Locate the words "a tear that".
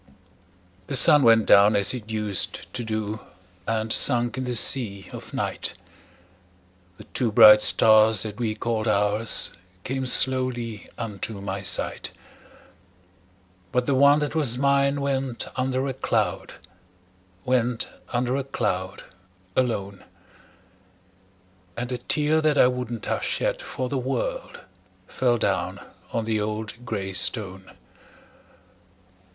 21.91-22.57